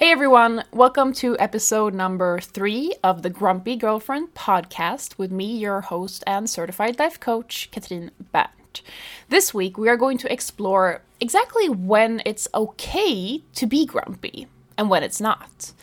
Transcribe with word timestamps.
Hey 0.00 0.12
everyone, 0.12 0.64
welcome 0.72 1.12
to 1.16 1.38
episode 1.38 1.92
number 1.92 2.40
three 2.40 2.94
of 3.04 3.20
the 3.20 3.28
Grumpy 3.28 3.76
Girlfriend 3.76 4.32
podcast 4.32 5.18
with 5.18 5.30
me, 5.30 5.58
your 5.58 5.82
host 5.82 6.24
and 6.26 6.48
certified 6.48 6.98
life 6.98 7.20
coach, 7.20 7.68
Katrin 7.70 8.10
Berndt. 8.32 8.80
This 9.28 9.52
week 9.52 9.76
we 9.76 9.90
are 9.90 9.98
going 9.98 10.16
to 10.16 10.32
explore 10.32 11.02
exactly 11.20 11.68
when 11.68 12.22
it's 12.24 12.48
okay 12.54 13.42
to 13.54 13.66
be 13.66 13.84
grumpy 13.84 14.46
and 14.78 14.88
when 14.88 15.02
it's 15.02 15.20
not. 15.20 15.74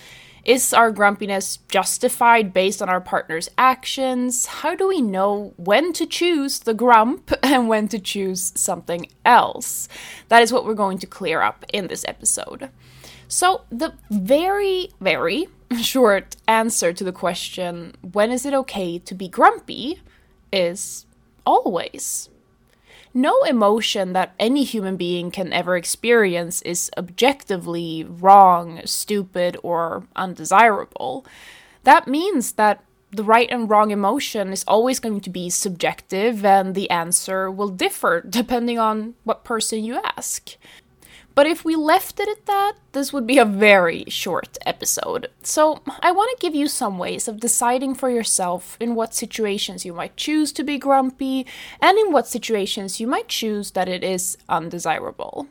Is 0.44 0.74
our 0.74 0.90
grumpiness 0.90 1.60
justified 1.70 2.54
based 2.54 2.82
on 2.82 2.90
our 2.90 3.02
partner's 3.02 3.50
actions? 3.56 4.48
How 4.48 4.74
do 4.74 4.88
we 4.88 5.00
know 5.00 5.54
when 5.58 5.94
to 5.94 6.08
choose 6.08 6.62
the 6.62 6.74
grump 6.74 7.32
and 7.44 7.70
when 7.70 7.88
to 7.90 8.00
choose 8.00 8.52
something 8.56 9.10
else? 9.24 9.88
That 10.30 10.42
is 10.42 10.52
what 10.52 10.66
we're 10.66 10.74
going 10.74 10.98
to 10.98 11.06
clear 11.06 11.44
up 11.44 11.66
in 11.72 11.86
this 11.86 12.04
episode. 12.08 12.72
So, 13.28 13.62
the 13.70 13.94
very, 14.10 14.92
very 15.02 15.48
short 15.82 16.38
answer 16.48 16.94
to 16.94 17.04
the 17.04 17.12
question, 17.12 17.94
when 18.02 18.32
is 18.32 18.46
it 18.46 18.54
okay 18.54 19.00
to 19.00 19.16
be 19.16 19.28
grumpy, 19.28 20.02
is 20.52 21.06
always. 21.46 22.30
No 23.14 23.44
emotion 23.44 24.14
that 24.14 24.36
any 24.40 24.64
human 24.64 24.96
being 24.96 25.32
can 25.32 25.52
ever 25.52 25.76
experience 25.76 26.62
is 26.62 26.92
objectively 26.98 28.06
wrong, 28.08 28.82
stupid, 28.86 29.58
or 29.64 30.04
undesirable. 30.16 31.26
That 31.84 32.08
means 32.08 32.54
that 32.54 32.84
the 33.12 33.24
right 33.24 33.50
and 33.50 33.70
wrong 33.70 33.92
emotion 33.92 34.52
is 34.52 34.64
always 34.68 35.00
going 35.00 35.22
to 35.22 35.30
be 35.30 35.50
subjective 35.50 36.46
and 36.46 36.76
the 36.76 36.90
answer 36.90 37.50
will 37.50 37.70
differ 37.70 38.22
depending 38.30 38.78
on 38.78 39.16
what 39.24 39.44
person 39.44 39.84
you 39.84 40.00
ask. 40.16 40.56
But 41.38 41.46
if 41.46 41.64
we 41.64 41.76
left 41.76 42.20
it 42.20 42.28
at 42.28 42.48
that, 42.48 42.74
this 42.94 43.14
would 43.14 43.28
be 43.28 43.38
a 43.38 43.46
very 43.46 44.06
short 44.08 44.58
episode. 44.66 45.30
So, 45.44 45.84
I 46.00 46.12
want 46.12 46.32
to 46.32 46.42
give 46.42 46.56
you 46.56 46.68
some 46.68 46.98
ways 46.98 47.28
of 47.28 47.40
deciding 47.40 47.94
for 47.94 48.10
yourself 48.10 48.76
in 48.80 48.96
what 48.96 49.14
situations 49.14 49.86
you 49.86 49.94
might 49.94 50.18
choose 50.18 50.52
to 50.54 50.64
be 50.64 50.80
grumpy 50.80 51.46
and 51.80 51.96
in 52.00 52.12
what 52.12 52.28
situations 52.28 53.00
you 53.00 53.06
might 53.06 53.28
choose 53.28 53.70
that 53.74 53.88
it 53.88 54.04
is 54.04 54.40
undesirable. 54.50 55.48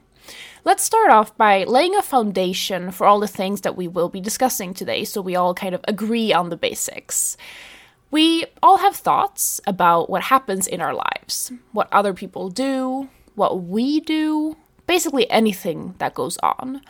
Let's 0.65 0.83
start 0.83 1.13
off 1.13 1.37
by 1.37 1.63
laying 1.63 1.95
a 1.95 2.03
foundation 2.03 2.91
for 2.91 3.07
all 3.07 3.21
the 3.21 3.29
things 3.29 3.61
that 3.61 3.77
we 3.77 3.87
will 3.87 4.09
be 4.09 4.21
discussing 4.21 4.75
today 4.75 5.05
so 5.05 5.21
we 5.21 5.37
all 5.37 5.55
kind 5.55 5.73
of 5.73 5.85
agree 5.87 6.33
on 6.33 6.51
the 6.51 6.57
basics. 6.57 7.37
We 8.11 8.47
all 8.61 8.79
have 8.79 8.97
thoughts 8.97 9.61
about 9.69 10.11
what 10.11 10.23
happens 10.23 10.67
in 10.67 10.81
our 10.81 10.95
lives, 10.95 11.53
what 11.71 11.89
other 11.93 12.13
people 12.13 12.51
do, 12.51 13.09
what 13.37 13.63
we 13.63 14.01
do, 14.01 14.57
basically 14.87 15.31
anything 15.31 15.95
that 15.99 16.15
goes 16.15 16.39
on. 16.39 16.83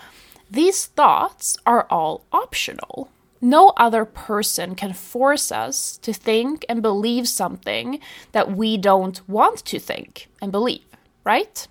These 0.50 0.86
thoughts 0.86 1.56
are 1.66 1.86
all 1.90 2.24
optional. 2.32 3.10
No 3.40 3.72
other 3.76 4.04
person 4.04 4.74
can 4.74 4.92
force 4.92 5.52
us 5.52 5.98
to 5.98 6.12
think 6.12 6.64
and 6.68 6.82
believe 6.82 7.28
something 7.28 8.00
that 8.32 8.56
we 8.56 8.76
don't 8.76 9.26
want 9.28 9.64
to 9.66 9.78
think 9.78 10.28
and 10.40 10.50
believe, 10.50 10.84
right? 11.24 11.66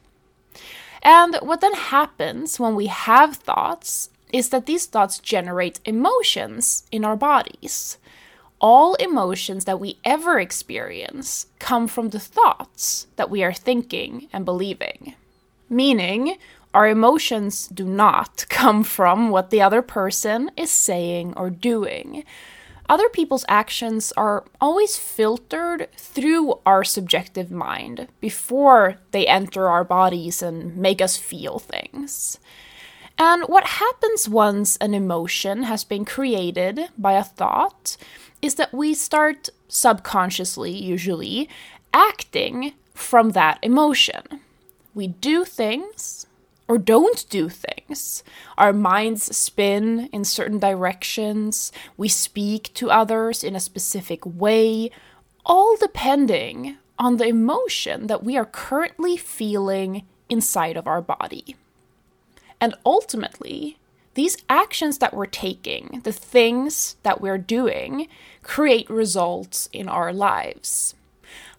And 1.02 1.36
what 1.42 1.62
then 1.62 1.74
happens 1.74 2.60
when 2.60 2.76
we 2.76 2.88
have 2.88 3.38
thoughts 3.38 4.10
is 4.34 4.50
that 4.50 4.66
these 4.66 4.86
thoughts 4.86 5.20
generate 5.20 5.80
emotions 5.86 6.84
in 6.92 7.06
our 7.06 7.16
bodies. 7.16 7.98
All 8.60 8.96
emotions 8.96 9.66
that 9.66 9.80
we 9.80 10.00
ever 10.04 10.40
experience 10.40 11.48
come 11.60 11.88
from 11.88 12.10
the 12.10 12.20
thoughts 12.20 13.08
that 13.16 13.30
we 13.30 13.44
are 13.44 13.54
thinking 13.54 14.28
and 14.34 14.46
believing 14.46 15.16
meaning 15.70 16.38
our 16.74 16.88
emotions 16.88 17.68
do 17.68 17.86
not 17.86 18.46
come 18.50 18.84
from 18.84 19.30
what 19.30 19.50
the 19.50 19.62
other 19.62 19.82
person 19.82 20.52
is 20.58 20.70
saying 20.70 21.34
or 21.38 21.50
doing. 21.50 22.24
Other 22.88 23.10
people's 23.10 23.46
actions 23.48 24.14
are 24.16 24.46
always 24.62 24.96
filtered 24.96 25.88
through 25.98 26.60
our 26.66 26.84
subjective 26.84 27.50
mind 27.50 28.08
before 28.20 28.98
they 29.12 29.26
enter 29.26 29.68
our 29.68 29.84
bodies 29.84 30.44
and 30.44 30.78
make 30.78 31.02
us 31.02 31.18
feel 31.18 31.58
things. 31.58 32.40
And 33.18 33.44
what 33.44 33.66
happens 33.66 34.30
once 34.30 34.78
an 34.78 34.94
emotion 34.94 35.64
has 35.64 35.84
been 35.84 36.06
created 36.06 36.90
by 36.98 37.14
a 37.14 37.24
thought 37.24 37.98
is 38.42 38.56
that 38.56 38.74
we 38.74 38.94
start 38.94 39.50
subconsciously, 39.68 40.72
usually, 40.72 41.50
acting 41.94 42.74
from 42.94 43.32
that 43.32 43.58
emotion 43.64 44.42
we 44.96 45.08
do 45.08 45.46
things 45.46 46.26
or 46.68 46.80
don't 46.80 47.30
do 47.30 47.48
things. 47.50 48.24
Our 48.58 48.74
minds 48.74 49.36
spin 49.36 50.10
in 50.12 50.24
certain 50.24 50.58
directions, 50.58 51.72
we 51.96 52.08
speak 52.08 52.74
to 52.76 52.90
others 52.90 53.44
in 53.44 53.56
a 53.56 53.60
specific 53.60 54.26
way, 54.26 54.90
all 55.46 55.76
depending 55.78 56.78
on 56.98 57.18
the 57.18 57.28
emotion 57.28 58.08
that 58.08 58.24
we 58.24 58.38
are 58.38 58.46
currently 58.46 59.18
feeling 59.18 60.04
inside 60.30 60.78
of 60.78 60.88
our 60.88 61.02
body. 61.02 61.56
And 62.60 62.74
ultimately, 62.86 63.78
these 64.16 64.38
actions 64.50 64.98
that 65.00 65.14
we're 65.14 65.26
taking, 65.26 66.02
the 66.04 66.14
things 66.14 66.96
that 67.04 67.20
we're 67.20 67.38
doing, 67.38 68.08
create 68.42 68.90
results 68.90 69.70
in 69.74 69.90
our 69.90 70.14
lives. 70.14 70.96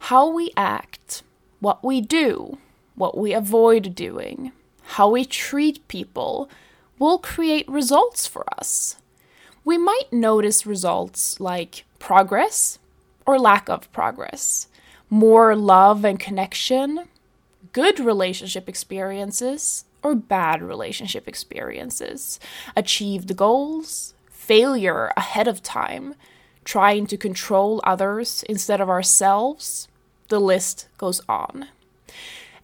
How 0.00 0.28
we 0.28 0.50
act, 0.56 1.22
what 1.60 1.84
we 1.84 2.00
do, 2.00 2.58
what 2.97 3.17
we 3.17 3.33
avoid 3.33 3.95
doing, 3.95 4.53
how 4.83 5.09
we 5.09 5.25
treat 5.25 5.87
people, 5.87 6.51
will 6.99 7.19
create 7.19 7.69
results 7.69 8.27
for 8.27 8.45
us. 8.59 8.97
We 9.65 9.79
might 9.79 10.12
notice 10.12 10.67
results 10.67 11.39
like 11.41 11.84
progress 11.99 12.79
or 13.27 13.39
lack 13.39 13.69
of 13.69 13.91
progress, 13.93 14.69
more 15.11 15.55
love 15.55 16.05
and 16.05 16.19
connection, 16.19 17.09
good 17.73 18.01
relationship 18.01 18.69
experiences 18.69 19.84
or 20.03 20.15
bad 20.15 20.63
relationship 20.63 21.27
experiences, 21.27 22.39
achieved 22.77 23.37
goals, 23.37 24.15
failure 24.31 25.13
ahead 25.17 25.49
of 25.49 25.63
time, 25.63 26.15
trying 26.65 27.07
to 27.09 27.17
control 27.17 27.81
others 27.84 28.45
instead 28.49 28.81
of 28.81 28.89
ourselves. 28.89 29.89
The 30.28 30.41
list 30.41 30.87
goes 30.97 31.21
on. 31.28 31.67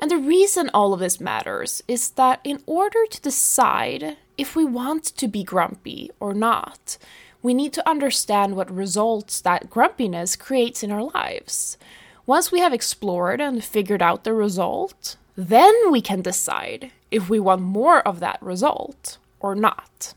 And 0.03 0.11
the 0.11 0.19
reason 0.19 0.69
all 0.75 0.93
of 0.93 0.99
this 0.99 1.21
matters 1.21 1.81
is 1.87 2.11
that 2.11 2.41
in 2.43 2.61
order 2.67 3.07
to 3.09 3.21
decide 3.21 4.17
if 4.37 4.57
we 4.57 4.65
want 4.65 5.05
to 5.05 5.29
be 5.29 5.45
grumpy 5.45 6.11
or 6.19 6.35
not, 6.35 6.99
we 7.41 7.55
need 7.55 7.73
to 7.75 7.89
understand 7.89 8.57
what 8.57 8.69
results 8.69 9.41
that 9.43 9.71
grumpiness 9.71 10.35
creates 10.35 10.83
in 10.83 10.91
our 10.91 11.05
lives. 11.05 11.79
Once 12.27 12.51
we 12.51 12.59
have 12.59 12.73
explored 12.73 13.41
and 13.41 13.63
figured 13.63 14.03
out 14.03 14.25
the 14.25 14.35
result, 14.35 15.17
then 15.37 15.73
we 15.93 16.01
can 16.01 16.21
decide 16.21 16.91
if 17.13 17.31
we 17.31 17.39
want 17.39 17.63
more 17.63 18.01
of 18.01 18.19
that 18.19 18.43
result 18.43 19.19
or 19.39 19.55
not. 19.55 20.15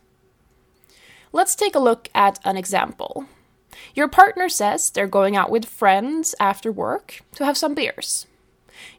Let's 1.31 1.53
take 1.53 1.75
a 1.75 1.79
look 1.79 2.09
at 2.15 2.39
an 2.43 2.57
example. 2.57 3.27
Your 3.93 4.07
partner 4.07 4.49
says 4.49 4.89
they're 4.89 5.05
going 5.05 5.35
out 5.35 5.51
with 5.51 5.65
friends 5.65 6.33
after 6.39 6.71
work 6.71 7.21
to 7.35 7.45
have 7.45 7.55
some 7.55 7.75
beers 7.75 8.25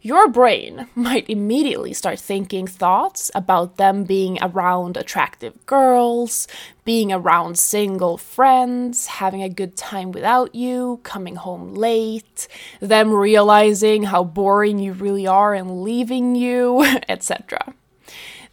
your 0.02 0.28
brain 0.28 0.88
might 0.94 1.28
immediately 1.28 1.92
start 1.92 2.18
thinking 2.18 2.66
thoughts 2.66 3.30
about 3.34 3.76
them 3.76 4.04
being 4.04 4.38
around 4.42 4.96
attractive 4.96 5.66
girls, 5.66 6.46
being 6.84 7.12
around 7.12 7.58
single 7.58 8.16
friends, 8.16 9.06
having 9.06 9.42
a 9.42 9.48
good 9.48 9.76
time 9.76 10.12
without 10.12 10.54
you, 10.54 11.00
coming 11.02 11.36
home 11.36 11.74
late, 11.74 12.48
them 12.80 13.12
realizing 13.12 14.04
how 14.04 14.22
boring 14.22 14.78
you 14.78 14.92
really 14.92 15.26
are 15.26 15.54
and 15.54 15.82
leaving 15.82 16.34
you, 16.34 16.84
etc. 17.08 17.74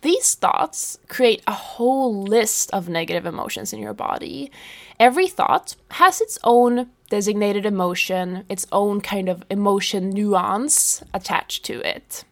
These 0.02 0.36
thoughts 0.36 1.00
create 1.08 1.42
a 1.48 1.54
whole 1.54 2.24
list 2.24 2.70
of 2.72 2.90
negative 2.90 3.26
emotions 3.26 3.72
in 3.72 3.80
your 3.80 3.94
body. 3.94 4.52
Every 5.00 5.28
thought 5.28 5.78
has 5.92 6.20
its 6.20 6.38
own 6.44 6.90
designated 7.14 7.64
emotion, 7.64 8.44
its 8.50 8.66
own 8.72 9.00
kind 9.00 9.30
of 9.30 9.44
emotion 9.48 10.10
nuance 10.10 11.04
attached 11.14 11.64
to 11.64 11.80
it. 11.88 12.24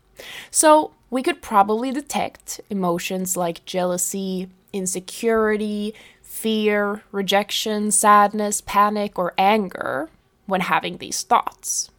So 0.49 0.95
we 1.11 1.21
could 1.21 1.39
probably 1.39 1.91
detect 1.91 2.59
emotions 2.67 3.37
like 3.37 3.63
jealousy, 3.63 4.49
insecurity, 4.73 5.93
fear, 6.23 7.03
rejection, 7.11 7.91
sadness, 7.91 8.59
panic, 8.59 9.19
or 9.19 9.35
anger 9.37 10.09
when 10.47 10.61
having 10.61 10.97
these 10.97 11.21
thoughts. 11.21 11.91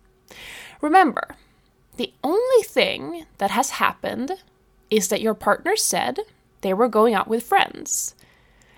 Remember, 0.80 1.36
the 1.98 2.12
only 2.24 2.64
thing 2.64 3.26
that 3.38 3.52
has 3.52 3.78
happened 3.78 4.32
is 4.90 5.06
that 5.06 5.22
your 5.22 5.34
partner 5.34 5.76
said 5.76 6.18
they 6.62 6.74
were 6.74 6.88
going 6.88 7.14
out 7.14 7.28
with 7.28 7.44
friends. 7.44 8.16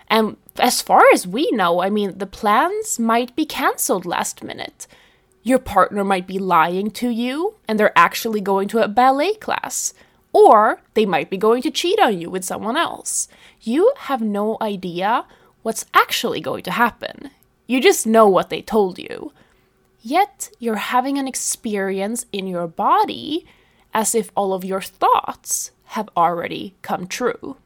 And 0.07 0.37
as 0.57 0.81
far 0.81 1.03
as 1.13 1.27
we 1.27 1.49
know, 1.51 1.81
I 1.81 1.89
mean, 1.89 2.17
the 2.17 2.25
plans 2.25 2.99
might 2.99 3.35
be 3.35 3.45
cancelled 3.45 4.05
last 4.05 4.43
minute. 4.43 4.87
Your 5.43 5.59
partner 5.59 6.03
might 6.03 6.27
be 6.27 6.39
lying 6.39 6.91
to 6.91 7.09
you 7.09 7.55
and 7.67 7.79
they're 7.79 7.97
actually 7.97 8.41
going 8.41 8.67
to 8.69 8.83
a 8.83 8.87
ballet 8.87 9.35
class. 9.35 9.93
Or 10.33 10.81
they 10.95 11.05
might 11.05 11.29
be 11.29 11.37
going 11.37 11.61
to 11.63 11.71
cheat 11.71 11.99
on 11.99 12.19
you 12.19 12.29
with 12.29 12.43
someone 12.43 12.77
else. 12.77 13.27
You 13.61 13.93
have 13.97 14.21
no 14.21 14.57
idea 14.61 15.25
what's 15.63 15.85
actually 15.93 16.41
going 16.41 16.63
to 16.63 16.71
happen. 16.71 17.31
You 17.67 17.81
just 17.81 18.05
know 18.05 18.27
what 18.27 18.49
they 18.49 18.61
told 18.61 18.99
you. 18.99 19.31
Yet 20.01 20.51
you're 20.59 20.75
having 20.75 21.17
an 21.17 21.27
experience 21.27 22.25
in 22.31 22.47
your 22.47 22.67
body 22.67 23.45
as 23.93 24.13
if 24.13 24.31
all 24.35 24.53
of 24.53 24.65
your 24.65 24.81
thoughts 24.81 25.71
have 25.85 26.09
already 26.15 26.75
come 26.81 27.07
true. 27.07 27.57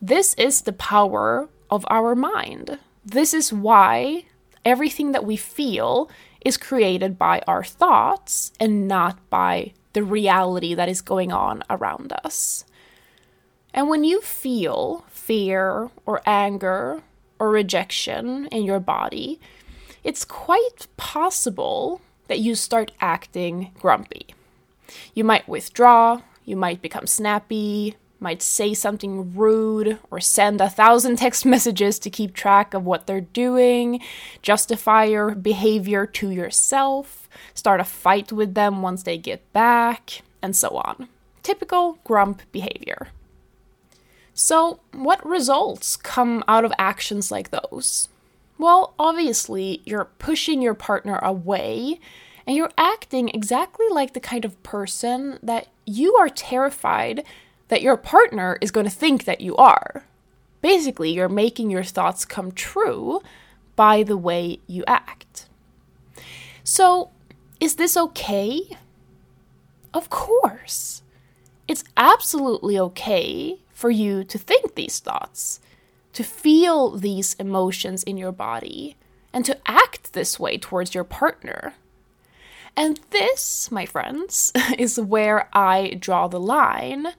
This 0.00 0.34
is 0.34 0.62
the 0.62 0.72
power 0.72 1.48
of 1.72 1.86
our 1.88 2.14
mind. 2.14 2.78
This 3.02 3.32
is 3.32 3.50
why 3.50 4.26
everything 4.62 5.12
that 5.12 5.24
we 5.24 5.36
feel 5.36 6.10
is 6.44 6.58
created 6.58 7.18
by 7.18 7.42
our 7.48 7.64
thoughts 7.64 8.52
and 8.60 8.86
not 8.86 9.18
by 9.30 9.72
the 9.94 10.02
reality 10.02 10.74
that 10.74 10.90
is 10.90 11.00
going 11.00 11.32
on 11.32 11.64
around 11.70 12.12
us. 12.24 12.66
And 13.72 13.88
when 13.88 14.04
you 14.04 14.20
feel 14.20 15.06
fear 15.08 15.90
or 16.04 16.20
anger 16.26 17.02
or 17.38 17.48
rejection 17.48 18.48
in 18.48 18.64
your 18.64 18.80
body, 18.80 19.40
it's 20.04 20.26
quite 20.26 20.86
possible 20.98 22.02
that 22.28 22.40
you 22.40 22.54
start 22.54 22.92
acting 23.00 23.70
grumpy. 23.80 24.34
You 25.14 25.24
might 25.24 25.48
withdraw, 25.48 26.20
you 26.44 26.54
might 26.54 26.82
become 26.82 27.06
snappy, 27.06 27.96
might 28.22 28.40
say 28.40 28.72
something 28.72 29.34
rude, 29.34 29.98
or 30.10 30.20
send 30.20 30.60
a 30.60 30.70
thousand 30.70 31.16
text 31.16 31.44
messages 31.54 31.98
to 31.98 32.10
keep 32.10 32.34
track 32.34 32.72
of 32.72 32.84
what 32.84 33.06
they're 33.06 33.20
doing, 33.20 34.00
justify 34.40 35.04
your 35.04 35.34
behavior 35.34 36.06
to 36.06 36.30
yourself, 36.30 37.28
start 37.52 37.80
a 37.80 37.84
fight 37.84 38.32
with 38.32 38.54
them 38.54 38.80
once 38.80 39.02
they 39.02 39.18
get 39.18 39.52
back, 39.52 40.22
and 40.40 40.56
so 40.56 40.68
on. 40.76 41.08
Typical 41.42 41.98
grump 42.04 42.42
behavior. 42.52 43.08
So, 44.34 44.80
what 44.92 45.24
results 45.26 45.96
come 45.96 46.42
out 46.48 46.64
of 46.64 46.72
actions 46.78 47.30
like 47.30 47.50
those? 47.50 48.08
Well, 48.58 48.94
obviously, 48.98 49.82
you're 49.84 50.04
pushing 50.04 50.62
your 50.62 50.74
partner 50.74 51.18
away 51.22 51.98
and 52.46 52.56
you're 52.56 52.70
acting 52.78 53.28
exactly 53.28 53.86
like 53.90 54.12
the 54.14 54.20
kind 54.20 54.44
of 54.44 54.60
person 54.62 55.38
that 55.42 55.68
you 55.84 56.14
are 56.14 56.28
terrified 56.28 57.24
that 57.72 57.80
your 57.80 57.96
partner 57.96 58.58
is 58.60 58.70
going 58.70 58.84
to 58.84 58.92
think 58.92 59.24
that 59.24 59.40
you 59.40 59.56
are. 59.56 60.04
Basically, 60.60 61.10
you're 61.10 61.26
making 61.26 61.70
your 61.70 61.82
thoughts 61.82 62.26
come 62.26 62.52
true 62.52 63.22
by 63.76 64.02
the 64.02 64.18
way 64.18 64.58
you 64.66 64.84
act. 64.86 65.46
So, 66.62 67.08
is 67.60 67.76
this 67.76 67.96
okay? 67.96 68.76
Of 69.94 70.10
course. 70.10 71.00
It's 71.66 71.82
absolutely 71.96 72.78
okay 72.78 73.60
for 73.72 73.88
you 73.88 74.22
to 74.22 74.36
think 74.36 74.74
these 74.74 74.98
thoughts, 74.98 75.58
to 76.12 76.22
feel 76.22 76.90
these 76.90 77.32
emotions 77.38 78.02
in 78.02 78.18
your 78.18 78.32
body, 78.32 78.96
and 79.32 79.46
to 79.46 79.56
act 79.64 80.12
this 80.12 80.38
way 80.38 80.58
towards 80.58 80.94
your 80.94 81.04
partner. 81.04 81.72
And 82.76 83.00
this, 83.08 83.70
my 83.70 83.86
friends, 83.86 84.52
is 84.78 85.00
where 85.00 85.48
I 85.54 85.96
draw 85.98 86.28
the 86.28 86.38
line 86.38 87.14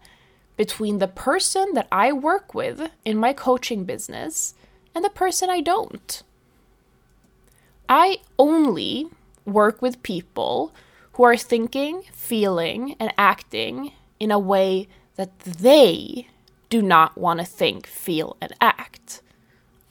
between 0.57 0.99
the 0.99 1.07
person 1.07 1.73
that 1.73 1.87
I 1.91 2.11
work 2.11 2.53
with 2.53 2.89
in 3.03 3.17
my 3.17 3.33
coaching 3.33 3.85
business 3.85 4.53
and 4.93 5.03
the 5.03 5.09
person 5.09 5.49
I 5.49 5.61
don't. 5.61 6.23
I 7.89 8.17
only 8.39 9.09
work 9.45 9.81
with 9.81 10.03
people 10.03 10.73
who 11.13 11.23
are 11.23 11.37
thinking, 11.37 12.03
feeling, 12.11 12.95
and 12.99 13.13
acting 13.17 13.91
in 14.19 14.31
a 14.31 14.39
way 14.39 14.87
that 15.15 15.37
they 15.39 16.27
do 16.69 16.81
not 16.81 17.17
want 17.17 17.39
to 17.39 17.45
think, 17.45 17.85
feel, 17.85 18.35
and 18.41 18.53
act. 18.59 19.21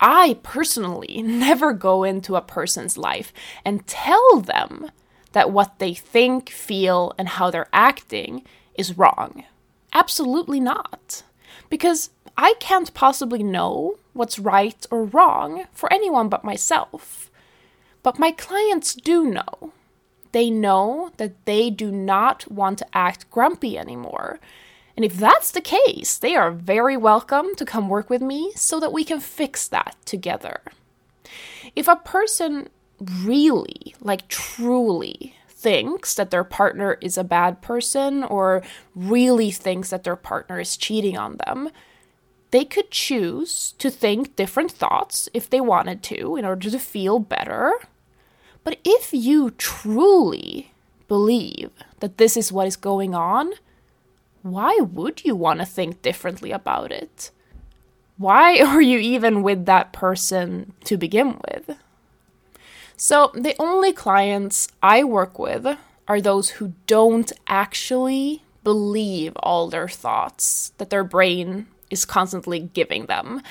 I 0.00 0.38
personally 0.42 1.22
never 1.24 1.72
go 1.72 2.02
into 2.02 2.34
a 2.34 2.42
person's 2.42 2.98
life 2.98 3.32
and 3.64 3.86
tell 3.86 4.40
them 4.40 4.90
that 5.32 5.50
what 5.50 5.78
they 5.78 5.94
think, 5.94 6.50
feel, 6.50 7.14
and 7.16 7.28
how 7.28 7.50
they're 7.50 7.68
acting 7.72 8.44
is 8.74 8.98
wrong. 8.98 9.44
Absolutely 9.92 10.60
not. 10.60 11.22
Because 11.68 12.10
I 12.36 12.54
can't 12.60 12.94
possibly 12.94 13.42
know 13.42 13.96
what's 14.12 14.38
right 14.38 14.86
or 14.90 15.04
wrong 15.04 15.64
for 15.72 15.92
anyone 15.92 16.28
but 16.28 16.44
myself. 16.44 17.30
But 18.02 18.18
my 18.18 18.32
clients 18.32 18.94
do 18.94 19.24
know. 19.24 19.72
They 20.32 20.50
know 20.50 21.12
that 21.18 21.44
they 21.44 21.70
do 21.70 21.90
not 21.92 22.50
want 22.50 22.78
to 22.78 22.96
act 22.96 23.30
grumpy 23.30 23.78
anymore. 23.78 24.40
And 24.96 25.04
if 25.04 25.14
that's 25.14 25.50
the 25.50 25.60
case, 25.60 26.18
they 26.18 26.34
are 26.34 26.50
very 26.50 26.96
welcome 26.96 27.54
to 27.56 27.64
come 27.64 27.88
work 27.88 28.10
with 28.10 28.22
me 28.22 28.52
so 28.54 28.80
that 28.80 28.92
we 28.92 29.04
can 29.04 29.20
fix 29.20 29.68
that 29.68 29.96
together. 30.04 30.60
If 31.76 31.88
a 31.88 31.96
person 31.96 32.68
really, 33.00 33.94
like 34.00 34.28
truly, 34.28 35.34
thinks 35.62 36.14
that 36.14 36.30
their 36.30 36.44
partner 36.44 36.98
is 37.00 37.16
a 37.16 37.24
bad 37.24 37.62
person 37.62 38.24
or 38.24 38.62
really 38.94 39.50
thinks 39.50 39.90
that 39.90 40.04
their 40.04 40.16
partner 40.16 40.58
is 40.58 40.76
cheating 40.76 41.16
on 41.16 41.38
them, 41.46 41.70
they 42.50 42.64
could 42.64 42.90
choose 42.90 43.74
to 43.78 43.88
think 43.90 44.36
different 44.36 44.72
thoughts 44.72 45.28
if 45.32 45.48
they 45.48 45.60
wanted 45.60 46.02
to 46.02 46.36
in 46.36 46.44
order 46.44 46.68
to 46.68 46.78
feel 46.78 47.18
better. 47.18 47.72
But 48.64 48.78
if 48.84 49.12
you 49.12 49.50
truly 49.52 50.72
believe 51.08 51.70
that 52.00 52.18
this 52.18 52.36
is 52.36 52.52
what 52.52 52.66
is 52.66 52.76
going 52.76 53.14
on, 53.14 53.52
why 54.42 54.76
would 54.80 55.24
you 55.24 55.36
want 55.36 55.60
to 55.60 55.66
think 55.66 56.02
differently 56.02 56.50
about 56.50 56.90
it? 56.92 57.30
Why 58.18 58.60
are 58.66 58.82
you 58.82 58.98
even 58.98 59.42
with 59.42 59.66
that 59.66 59.92
person 59.92 60.72
to 60.84 60.96
begin 60.96 61.40
with? 61.48 61.76
So, 62.96 63.30
the 63.34 63.56
only 63.58 63.92
clients 63.92 64.68
I 64.82 65.04
work 65.04 65.38
with 65.38 65.66
are 66.06 66.20
those 66.20 66.50
who 66.50 66.74
don't 66.86 67.32
actually 67.46 68.42
believe 68.64 69.32
all 69.36 69.68
their 69.68 69.88
thoughts 69.88 70.72
that 70.78 70.90
their 70.90 71.04
brain 71.04 71.66
is 71.90 72.04
constantly 72.04 72.60
giving 72.60 73.06
them. 73.06 73.42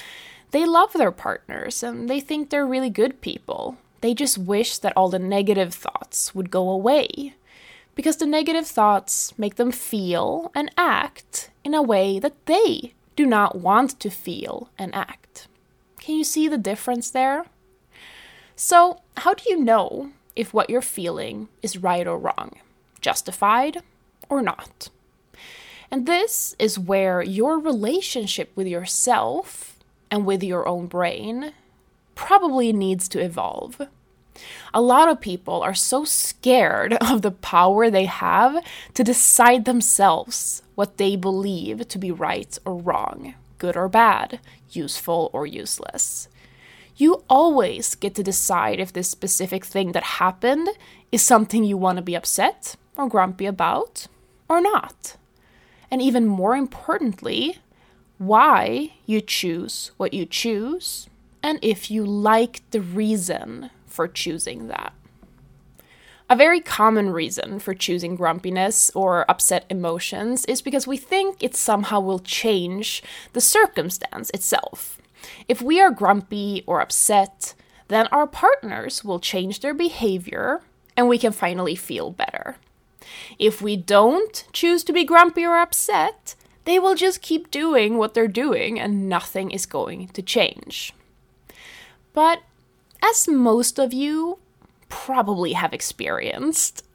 They 0.51 0.65
love 0.65 0.93
their 0.93 1.11
partners 1.11 1.83
and 1.83 2.09
they 2.09 2.19
think 2.19 2.49
they're 2.49 2.65
really 2.65 2.89
good 2.89 3.21
people. 3.21 3.77
They 4.01 4.13
just 4.13 4.37
wish 4.37 4.77
that 4.79 4.93
all 4.97 5.09
the 5.09 5.19
negative 5.19 5.73
thoughts 5.73 6.33
would 6.35 6.51
go 6.51 6.69
away. 6.69 7.35
Because 7.93 8.17
the 8.17 8.25
negative 8.25 8.67
thoughts 8.67 9.37
make 9.37 9.55
them 9.55 9.71
feel 9.71 10.51
and 10.55 10.71
act 10.77 11.51
in 11.63 11.73
a 11.73 11.81
way 11.81 12.19
that 12.19 12.45
they 12.45 12.93
do 13.15 13.25
not 13.25 13.59
want 13.59 13.99
to 13.99 14.09
feel 14.09 14.69
and 14.77 14.93
act. 14.95 15.47
Can 15.99 16.15
you 16.15 16.23
see 16.23 16.47
the 16.47 16.57
difference 16.57 17.11
there? 17.11 17.45
So, 18.63 19.01
how 19.17 19.33
do 19.33 19.49
you 19.49 19.59
know 19.59 20.11
if 20.35 20.53
what 20.53 20.69
you're 20.69 20.83
feeling 20.83 21.47
is 21.63 21.79
right 21.81 22.05
or 22.05 22.15
wrong, 22.15 22.51
justified 23.01 23.79
or 24.29 24.43
not? 24.43 24.89
And 25.89 26.05
this 26.05 26.55
is 26.59 26.77
where 26.77 27.23
your 27.23 27.57
relationship 27.57 28.51
with 28.53 28.67
yourself 28.67 29.79
and 30.11 30.27
with 30.27 30.43
your 30.43 30.67
own 30.67 30.85
brain 30.85 31.53
probably 32.13 32.71
needs 32.71 33.09
to 33.09 33.19
evolve. 33.19 33.81
A 34.75 34.79
lot 34.79 35.09
of 35.09 35.19
people 35.19 35.63
are 35.63 35.73
so 35.73 36.05
scared 36.05 36.93
of 37.01 37.23
the 37.23 37.31
power 37.31 37.89
they 37.89 38.05
have 38.05 38.63
to 38.93 39.03
decide 39.03 39.65
themselves 39.65 40.61
what 40.75 40.97
they 40.97 41.15
believe 41.15 41.87
to 41.87 41.97
be 41.97 42.11
right 42.11 42.59
or 42.63 42.75
wrong, 42.75 43.33
good 43.57 43.75
or 43.75 43.89
bad, 43.89 44.39
useful 44.69 45.31
or 45.33 45.47
useless 45.47 46.27
you 47.01 47.23
always 47.29 47.95
get 47.95 48.15
to 48.15 48.23
decide 48.23 48.79
if 48.79 48.93
this 48.93 49.09
specific 49.09 49.65
thing 49.65 49.91
that 49.93 50.03
happened 50.03 50.69
is 51.11 51.21
something 51.21 51.63
you 51.63 51.75
want 51.75 51.97
to 51.97 52.01
be 52.01 52.15
upset 52.15 52.75
or 52.95 53.09
grumpy 53.09 53.47
about 53.47 54.07
or 54.47 54.61
not. 54.61 55.17
And 55.89 56.01
even 56.01 56.27
more 56.27 56.55
importantly, 56.55 57.57
why 58.17 58.93
you 59.05 59.19
choose 59.19 59.91
what 59.97 60.13
you 60.13 60.25
choose 60.25 61.09
and 61.41 61.57
if 61.63 61.89
you 61.89 62.05
like 62.05 62.61
the 62.69 62.81
reason 62.81 63.71
for 63.87 64.07
choosing 64.07 64.67
that. 64.67 64.93
A 66.29 66.35
very 66.35 66.61
common 66.61 67.09
reason 67.09 67.59
for 67.59 67.73
choosing 67.73 68.15
grumpiness 68.15 68.89
or 68.95 69.29
upset 69.29 69.65
emotions 69.69 70.45
is 70.45 70.61
because 70.61 70.87
we 70.87 70.95
think 70.95 71.43
it 71.43 71.55
somehow 71.55 71.99
will 71.99 72.19
change 72.19 73.03
the 73.33 73.41
circumstance 73.41 74.29
itself. 74.29 75.00
If 75.47 75.61
we 75.61 75.81
are 75.81 75.91
grumpy 75.91 76.63
or 76.65 76.81
upset, 76.81 77.53
then 77.87 78.07
our 78.07 78.27
partners 78.27 79.03
will 79.03 79.19
change 79.19 79.59
their 79.59 79.73
behavior 79.73 80.61
and 80.95 81.07
we 81.07 81.17
can 81.17 81.31
finally 81.31 81.75
feel 81.75 82.11
better. 82.11 82.57
If 83.39 83.61
we 83.61 83.75
don't 83.75 84.45
choose 84.53 84.83
to 84.85 84.93
be 84.93 85.03
grumpy 85.03 85.45
or 85.45 85.57
upset, 85.57 86.35
they 86.65 86.79
will 86.79 86.95
just 86.95 87.21
keep 87.21 87.51
doing 87.51 87.97
what 87.97 88.13
they're 88.13 88.27
doing 88.27 88.79
and 88.79 89.09
nothing 89.09 89.51
is 89.51 89.65
going 89.65 90.09
to 90.09 90.21
change. 90.21 90.93
But 92.13 92.43
as 93.03 93.27
most 93.27 93.79
of 93.79 93.93
you 93.93 94.39
probably 94.89 95.53
have 95.53 95.73
experienced, 95.73 96.85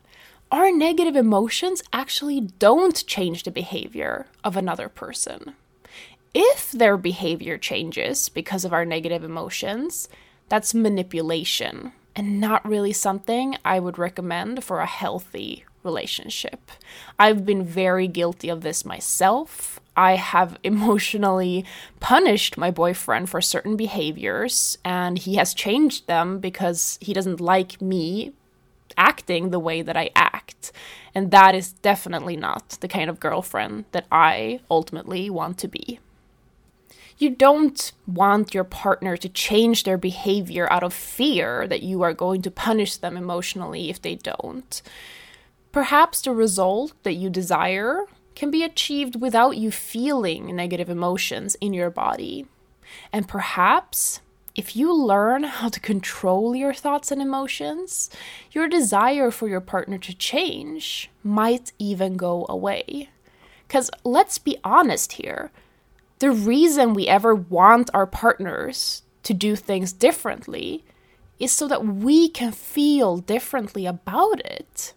our 0.53 0.71
negative 0.71 1.17
emotions 1.17 1.83
actually 1.93 2.41
don't 2.41 3.05
change 3.07 3.43
the 3.43 3.51
behavior 3.51 4.27
of 4.45 4.57
another 4.57 4.89
person. 4.89 5.55
If 6.39 6.71
their 6.71 6.99
behavior 6.99 7.57
changes 7.57 8.29
because 8.29 8.67
of 8.67 8.73
our 8.75 8.85
negative 8.85 9.25
emotions, 9.25 10.07
that's 10.51 10.75
manipulation 10.75 11.93
and 12.15 12.39
not 12.39 12.69
really 12.69 12.93
something 12.93 13.57
I 13.65 13.81
would 13.81 13.97
recommend 13.97 14.63
for 14.63 14.81
a 14.81 14.87
healthy 14.87 15.65
relationship. 15.83 16.71
I've 17.19 17.47
been 17.47 17.65
very 17.65 18.07
guilty 18.07 18.51
of 18.51 18.61
this 18.61 18.85
myself. 18.85 19.81
I 19.97 20.17
have 20.17 20.59
emotionally 20.63 21.65
punished 22.01 22.59
my 22.59 22.71
boyfriend 22.71 23.31
for 23.31 23.41
certain 23.41 23.75
behaviors, 23.75 24.77
and 24.85 25.19
he 25.19 25.37
has 25.37 25.55
changed 25.55 26.07
them 26.07 26.39
because 26.39 26.99
he 27.01 27.15
doesn't 27.15 27.41
like 27.41 27.81
me 27.81 28.35
acting 28.99 29.49
the 29.49 29.59
way 29.59 29.81
that 29.81 29.97
I 29.97 30.11
act. 30.15 30.71
And 31.15 31.31
that 31.31 31.55
is 31.55 31.73
definitely 31.73 32.37
not 32.37 32.77
the 32.83 32.89
kind 32.89 33.09
of 33.09 33.21
girlfriend 33.21 33.87
that 33.93 34.05
I 34.13 34.61
ultimately 34.71 35.31
want 35.31 35.57
to 35.61 35.69
be. 35.69 35.99
You 37.19 37.31
don't 37.31 37.93
want 38.07 38.53
your 38.53 38.65
partner 38.65 39.17
to 39.17 39.29
change 39.29 39.85
their 39.85 39.97
behavior 39.97 40.71
out 40.71 40.83
of 40.83 40.93
fear 40.93 41.67
that 41.67 41.83
you 41.83 42.03
are 42.03 42.13
going 42.13 42.43
to 42.43 42.51
punish 42.51 42.97
them 42.97 43.17
emotionally 43.17 43.89
if 43.89 44.03
they 44.03 44.17
don't. 44.17 44.83
Perhaps 45.73 46.21
the 46.21 46.33
result 46.33 46.93
that 47.05 47.15
you 47.15 47.31
desire 47.31 48.05
can 48.35 48.51
be 48.51 48.63
achieved 48.63 49.21
without 49.21 49.57
you 49.57 49.71
feeling 49.71 50.55
negative 50.55 50.91
emotions 50.91 51.55
in 51.61 51.73
your 51.73 51.91
body. 51.91 52.47
And 53.13 53.27
perhaps 53.27 54.21
if 54.55 54.77
you 54.77 54.93
learn 54.95 55.45
how 55.45 55.69
to 55.69 55.81
control 55.81 56.55
your 56.55 56.73
thoughts 56.73 57.11
and 57.11 57.21
emotions, 57.21 58.11
your 58.53 58.69
desire 58.69 59.31
for 59.31 59.49
your 59.49 59.61
partner 59.61 59.99
to 59.99 60.15
change 60.15 61.11
might 61.23 61.73
even 61.79 62.17
go 62.17 62.47
away. 62.49 63.11
Because 63.67 63.91
let's 64.05 64.39
be 64.39 64.59
honest 64.65 65.13
here 65.13 65.51
the 66.19 66.31
reason 66.31 66.95
we 66.95 67.09
ever 67.09 67.35
want 67.35 67.91
our 67.93 68.07
partners 68.07 69.03
to 69.23 69.35
do 69.35 69.57
things 69.57 69.93
differently 69.93 70.85
is 71.39 71.53
so 71.53 71.69
that 71.69 71.85
we 71.85 72.29
can 72.29 72.53
feel 72.53 73.19
differently 73.19 73.85
about 73.85 74.41
it. 74.41 74.95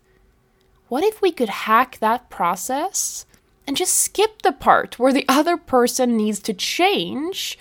What 0.88 1.04
if 1.04 1.22
we 1.22 1.32
could 1.32 1.50
hack 1.50 1.98
that 2.00 2.30
process 2.30 3.26
and 3.68 3.76
just 3.76 3.94
skip 3.94 4.42
the 4.42 4.52
part 4.52 4.98
where 4.98 5.14
the 5.14 5.26
other 5.28 5.58
person 5.58 6.16
needs 6.16 6.40
to 6.40 6.54
change 6.54 7.60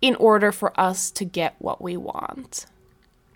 in 0.00 0.14
order 0.16 0.50
for 0.50 0.78
us 0.78 1.10
to 1.12 1.24
get 1.24 1.54
what 1.58 1.82
we 1.82 1.96
want? 1.96 2.66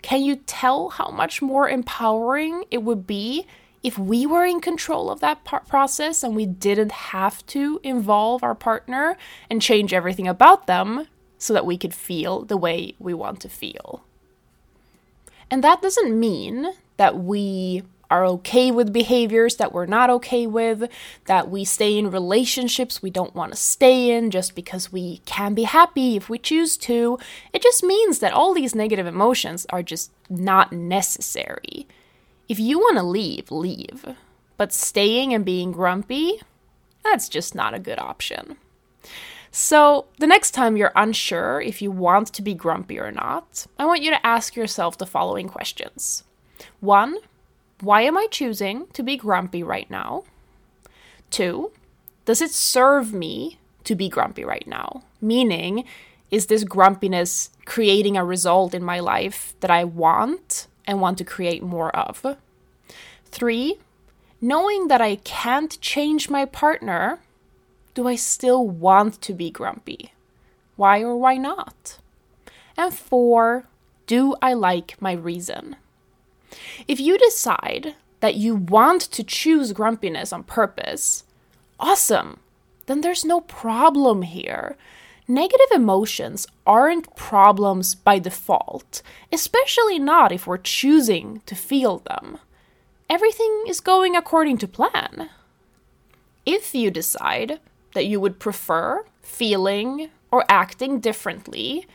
Can 0.02 0.22
you 0.22 0.37
tell 0.37 0.90
how 0.90 1.10
much 1.10 1.42
more 1.42 1.68
empowering 1.68 2.64
it 2.70 2.82
would 2.82 3.06
be 3.06 3.46
if 3.82 3.99
we 3.99 4.26
were 4.26 4.44
in 4.44 4.61
control 4.61 5.11
of 5.11 5.20
that 5.20 5.44
process 5.44 6.23
and 6.23 6.35
we 6.35 6.47
didn't 6.47 6.92
have 6.92 7.47
to 7.47 7.80
involve 7.82 8.42
our 8.42 8.54
partner 8.54 9.16
and 9.49 9.62
change 9.62 9.92
everything 9.92 10.26
about 10.26 10.66
them 10.66 11.06
so 11.38 11.52
that 11.52 11.66
we 11.66 11.78
could 11.78 11.94
feel 11.94 12.44
the 12.44 12.56
way 12.56 12.94
we 12.99 13.14
want 13.14 13.40
to 13.40 13.49
feel. 13.49 14.04
And 15.50 15.62
that 15.64 15.80
doesn't 15.80 16.18
mean 16.18 16.73
that 16.97 17.18
we 17.18 17.82
are 18.11 18.25
okay 18.25 18.70
with 18.70 18.92
behaviors 18.92 19.56
that 19.56 19.73
we're 19.73 19.87
not 19.87 20.11
okay 20.11 20.47
with, 20.47 20.90
that 21.26 21.50
we 21.50 21.64
stay 21.64 21.97
in 21.97 22.11
relationships 22.11 23.02
we 23.02 23.11
don't 23.11 23.35
want 23.35 23.52
to 23.52 23.58
stay 23.58 24.16
in 24.16 24.30
just 24.30 24.54
because 24.54 24.90
we 24.90 25.18
can 25.26 25.54
be 25.54 25.64
happy 25.64 26.16
if 26.16 26.28
we 26.28 26.38
choose 26.38 26.76
to. 26.76 27.18
It 27.52 27.62
just 27.62 27.82
means 27.82 28.18
that 28.20 28.32
all 28.32 28.54
these 28.54 28.75
negative 28.75 29.06
emotions 29.06 29.66
are 29.70 29.82
just 29.82 30.11
not 30.30 30.73
necessary. 30.73 31.87
If 32.49 32.59
you 32.59 32.78
want 32.78 32.97
to 32.97 33.02
leave, 33.02 33.50
leave. 33.50 34.07
But 34.57 34.73
staying 34.73 35.35
and 35.35 35.45
being 35.45 35.71
grumpy, 35.71 36.40
that's 37.05 37.28
just 37.28 37.55
not 37.55 37.75
a 37.75 37.78
good 37.78 37.99
option. 37.99 38.57
So, 39.50 40.07
the 40.19 40.26
next 40.26 40.50
time 40.52 40.76
you're 40.76 40.93
unsure 40.95 41.61
if 41.61 41.81
you 41.81 41.90
want 41.90 42.28
to 42.28 42.43
be 42.43 42.55
grumpy 42.55 42.99
or 42.99 43.11
not, 43.11 43.67
I 43.78 43.87
want 43.87 44.02
you 44.02 44.11
to 44.11 44.26
ask 44.26 44.57
yourself 44.57 44.99
the 44.99 45.07
following 45.07 45.49
questions. 45.49 46.25
One, 46.81 47.17
why 47.81 48.02
am 48.02 48.17
I 48.17 48.26
choosing 48.31 48.87
to 48.93 49.02
be 49.02 49.17
grumpy 49.17 49.62
right 49.62 49.90
now? 49.90 50.25
Two, 51.31 51.73
does 52.25 52.43
it 52.43 52.50
serve 52.50 53.12
me 53.12 53.59
to 53.85 53.95
be 53.95 54.09
grumpy 54.09 54.45
right 54.45 54.67
now? 54.67 55.02
Meaning, 55.21 55.85
is 56.31 56.47
this 56.47 56.64
grumpiness 56.64 57.50
creating 57.64 58.17
a 58.17 58.25
result 58.25 58.75
in 58.75 58.83
my 58.83 59.00
life 59.00 59.55
that 59.61 59.71
I 59.71 59.85
want 59.85 60.67
and 60.88 61.02
want 61.02 61.18
to 61.18 61.25
create 61.25 61.62
more 61.62 61.95
of. 61.95 62.37
Three, 63.26 63.76
knowing 64.40 64.88
that 64.88 65.02
I 65.02 65.16
can't 65.16 65.78
change 65.80 66.30
my 66.30 66.47
partner, 66.47 67.21
do 67.95 68.09
I 68.09 68.16
still 68.16 68.66
want 68.66 69.21
to 69.21 69.35
be 69.35 69.50
grumpy? 69.50 70.12
Why 70.76 71.02
or 71.02 71.14
why 71.16 71.37
not? 71.37 71.99
And 72.76 72.95
four, 72.95 73.66
do 74.07 74.35
I 74.40 74.54
like 74.54 74.97
my 75.00 75.12
reason? 75.12 75.76
If 76.87 76.99
you 76.99 77.18
decide 77.18 77.95
that 78.21 78.37
you 78.37 78.54
want 78.54 79.02
to 79.02 79.23
choose 79.23 79.73
grumpiness 79.73 80.33
on 80.33 80.45
purpose, 80.45 81.25
awesome, 81.78 82.40
then 82.87 83.02
there's 83.02 83.25
no 83.25 83.42
problem 83.42 84.23
here. 84.23 84.76
Negative 85.30 85.66
emotions 85.75 86.47
aren't 86.66 87.14
problems 87.14 87.94
by 87.94 88.18
default, 88.18 89.02
especially 89.30 89.99
not 89.99 90.32
if 90.32 90.47
we're 90.47 90.56
choosing 90.56 91.42
to 91.44 91.54
feel 91.54 91.99
them. 91.99 92.38
Everything 93.11 93.64
is 93.68 93.80
going 93.80 94.16
according 94.16 94.56
to 94.56 94.66
plan. 94.66 95.28
If 96.47 96.75
you 96.75 96.90
decide 96.90 97.61
that 97.92 98.06
you 98.06 98.20
would 98.20 98.38
prefer 98.38 99.04
feeling 99.20 100.08
or 100.30 100.47
acting 100.49 100.99
differently, 100.99 101.87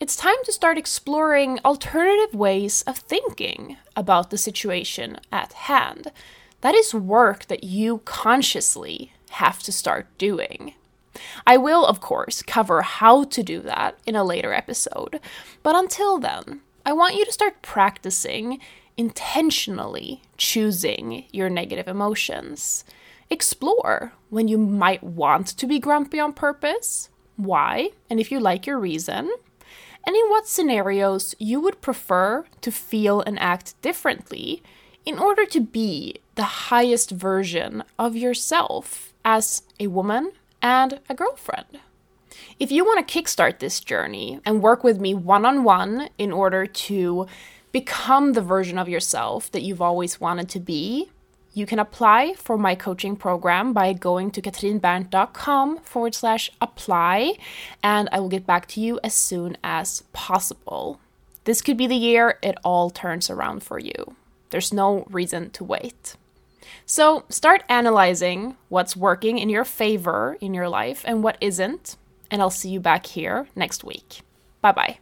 it's 0.00 0.16
time 0.16 0.42
to 0.42 0.52
start 0.52 0.76
exploring 0.76 1.60
alternative 1.64 2.34
ways 2.34 2.82
of 2.88 2.98
thinking 2.98 3.76
about 3.94 4.30
the 4.30 4.38
situation 4.38 5.18
at 5.30 5.52
hand. 5.52 6.10
That 6.62 6.74
is 6.74 6.92
work 6.92 7.46
that 7.46 7.62
you 7.62 7.98
consciously 8.04 9.12
have 9.30 9.62
to 9.62 9.70
start 9.70 10.08
doing. 10.18 10.74
I 11.46 11.56
will, 11.56 11.84
of 11.84 12.00
course, 12.00 12.42
cover 12.42 12.82
how 12.82 13.24
to 13.24 13.42
do 13.42 13.60
that 13.62 13.98
in 14.06 14.16
a 14.16 14.24
later 14.24 14.52
episode, 14.52 15.20
but 15.62 15.74
until 15.74 16.18
then, 16.18 16.60
I 16.84 16.92
want 16.92 17.14
you 17.14 17.24
to 17.24 17.32
start 17.32 17.62
practicing 17.62 18.58
intentionally 18.96 20.20
choosing 20.36 21.24
your 21.32 21.48
negative 21.48 21.88
emotions. 21.88 22.84
Explore 23.30 24.12
when 24.28 24.48
you 24.48 24.58
might 24.58 25.02
want 25.02 25.46
to 25.46 25.66
be 25.66 25.78
grumpy 25.78 26.20
on 26.20 26.32
purpose, 26.32 27.08
why, 27.36 27.90
and 28.10 28.20
if 28.20 28.30
you 28.30 28.40
like 28.40 28.66
your 28.66 28.78
reason, 28.78 29.30
and 30.06 30.16
in 30.16 30.28
what 30.28 30.46
scenarios 30.46 31.34
you 31.38 31.60
would 31.60 31.80
prefer 31.80 32.44
to 32.60 32.72
feel 32.72 33.20
and 33.22 33.38
act 33.38 33.80
differently 33.82 34.62
in 35.06 35.18
order 35.18 35.46
to 35.46 35.60
be 35.60 36.16
the 36.34 36.68
highest 36.68 37.10
version 37.10 37.82
of 37.98 38.16
yourself 38.16 39.12
as 39.24 39.62
a 39.78 39.86
woman 39.86 40.32
and 40.62 41.00
a 41.08 41.14
girlfriend. 41.14 41.80
If 42.58 42.70
you 42.70 42.84
want 42.84 43.06
to 43.06 43.22
kickstart 43.22 43.58
this 43.58 43.80
journey 43.80 44.40
and 44.44 44.62
work 44.62 44.84
with 44.84 45.00
me 45.00 45.14
one 45.14 45.44
on 45.44 45.64
one 45.64 46.08
in 46.18 46.32
order 46.32 46.66
to 46.66 47.26
become 47.72 48.32
the 48.32 48.42
version 48.42 48.78
of 48.78 48.88
yourself 48.88 49.50
that 49.52 49.62
you've 49.62 49.82
always 49.82 50.20
wanted 50.20 50.48
to 50.50 50.60
be, 50.60 51.10
you 51.52 51.66
can 51.66 51.78
apply 51.78 52.34
for 52.34 52.56
my 52.56 52.74
coaching 52.74 53.16
program 53.16 53.72
by 53.72 53.92
going 53.92 54.30
to 54.32 54.42
katrinberndt.com 54.42 55.78
forward 55.78 56.14
slash 56.14 56.50
apply, 56.60 57.34
and 57.82 58.08
I 58.12 58.20
will 58.20 58.28
get 58.28 58.46
back 58.46 58.66
to 58.68 58.80
you 58.80 59.00
as 59.02 59.14
soon 59.14 59.56
as 59.64 60.04
possible. 60.12 61.00
This 61.44 61.62
could 61.62 61.76
be 61.76 61.86
the 61.86 61.96
year 61.96 62.38
it 62.42 62.56
all 62.62 62.90
turns 62.90 63.30
around 63.30 63.62
for 63.62 63.78
you. 63.78 64.16
There's 64.50 64.72
no 64.72 65.06
reason 65.10 65.50
to 65.50 65.64
wait. 65.64 66.16
So 66.86 67.24
start 67.28 67.62
analyzing 67.68 68.56
what's 68.68 68.96
working 68.96 69.38
in 69.38 69.48
your 69.48 69.64
favor 69.64 70.36
in 70.40 70.54
your 70.54 70.68
life 70.68 71.04
and 71.06 71.22
what 71.22 71.38
isn't, 71.40 71.96
and 72.30 72.40
I'll 72.40 72.50
see 72.50 72.70
you 72.70 72.80
back 72.80 73.06
here 73.06 73.48
next 73.54 73.84
week. 73.84 74.22
Bye 74.60 74.72
bye. 74.72 74.98